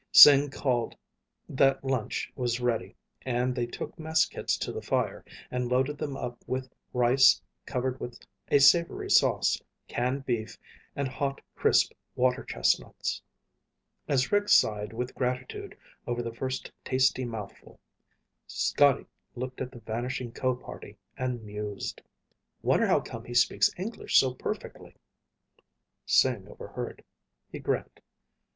Sing 0.11 0.49
called 0.49 0.97
that 1.47 1.83
lunch 1.85 2.33
was 2.35 2.59
ready 2.59 2.95
and 3.21 3.53
they 3.53 3.67
took 3.67 3.99
mess 3.99 4.25
kits 4.25 4.57
to 4.57 4.71
the 4.71 4.81
fire 4.81 5.23
and 5.51 5.69
loaded 5.69 5.99
them 5.99 6.17
up 6.17 6.43
with 6.47 6.73
rice 6.91 7.39
covered 7.67 7.99
with 7.99 8.19
a 8.49 8.57
savory 8.57 9.11
sauce, 9.11 9.61
canned 9.87 10.25
beef, 10.25 10.57
and 10.95 11.07
hot, 11.07 11.39
crisp 11.53 11.91
water 12.15 12.43
chestnuts. 12.43 13.21
As 14.07 14.31
Rick 14.31 14.49
sighed 14.49 14.91
with 14.91 15.13
gratitude 15.13 15.77
over 16.07 16.23
the 16.23 16.33
first 16.33 16.71
tasty 16.83 17.23
mouthful, 17.23 17.79
Scotty 18.47 19.05
looked 19.35 19.61
at 19.61 19.69
the 19.71 19.81
vanishing 19.81 20.31
Ko 20.31 20.55
party 20.55 20.97
and 21.15 21.43
mused, 21.43 22.01
"Wonder 22.63 22.87
how 22.87 23.01
come 23.01 23.23
he 23.25 23.35
speaks 23.35 23.69
English 23.77 24.17
so 24.17 24.33
perfectly?" 24.33 24.95
Sing 26.07 26.47
overheard. 26.47 27.03
He 27.51 27.59
grinned. 27.59 28.01